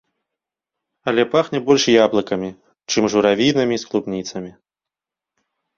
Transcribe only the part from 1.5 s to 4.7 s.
больш яблыкамі, чым журавінамі з клубніцамі.